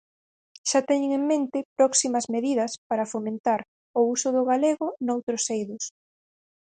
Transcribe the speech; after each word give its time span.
Xa 0.69 0.79
teñen 0.89 1.11
en 1.19 1.23
mente 1.31 1.59
próximas 1.77 2.25
medidas 2.35 2.71
para 2.89 3.09
fomentar 3.13 3.59
o 3.99 4.01
uso 4.15 4.27
do 4.35 4.43
galego 4.51 4.87
noutros 5.05 5.43
eidos. 5.55 5.83